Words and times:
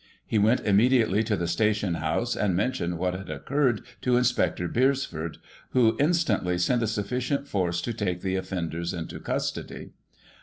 He 0.25 0.39
went 0.39 0.61
immediately 0.61 1.23
to 1.25 1.35
the 1.37 1.47
station 1.47 1.93
house, 1.93 2.35
and 2.35 2.55
mentioned 2.55 2.97
what 2.97 3.13
had 3.13 3.29
occurred 3.29 3.83
to 4.01 4.17
Inspector 4.17 4.67
Beresford, 4.69 5.37
who 5.73 5.95
instantly 5.99 6.57
sent 6.57 6.81
a 6.81 6.87
sufficient 6.87 7.47
force 7.47 7.81
to 7.81 7.93
take 7.93 8.21
the 8.21 8.35
offenders 8.35 8.95
into 8.95 9.19
custody. 9.19 9.91